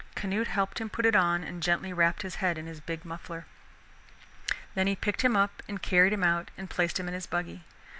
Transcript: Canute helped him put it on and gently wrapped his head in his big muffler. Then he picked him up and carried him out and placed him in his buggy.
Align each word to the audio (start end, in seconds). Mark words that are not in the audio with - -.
Canute 0.15 0.47
helped 0.47 0.81
him 0.81 0.89
put 0.89 1.05
it 1.05 1.15
on 1.15 1.43
and 1.43 1.61
gently 1.61 1.93
wrapped 1.93 2.23
his 2.23 2.37
head 2.41 2.57
in 2.57 2.65
his 2.65 2.79
big 2.79 3.05
muffler. 3.05 3.45
Then 4.73 4.87
he 4.87 4.95
picked 4.95 5.21
him 5.21 5.37
up 5.37 5.61
and 5.67 5.79
carried 5.79 6.11
him 6.11 6.23
out 6.23 6.49
and 6.57 6.71
placed 6.71 6.99
him 6.99 7.07
in 7.07 7.13
his 7.13 7.27
buggy. 7.27 7.63